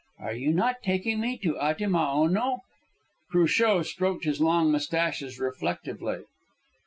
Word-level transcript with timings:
Are 0.17 0.33
you 0.33 0.51
not 0.51 0.81
taking 0.81 1.19
me 1.21 1.37
to 1.43 1.53
Atimaono?" 1.61 2.61
Cruchot 3.31 3.85
stroked 3.85 4.23
his 4.25 4.41
long 4.41 4.71
moustaches 4.71 5.39
reflectively. 5.39 6.23